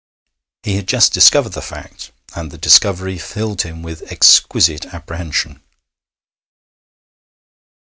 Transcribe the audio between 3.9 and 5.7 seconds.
exquisite apprehension.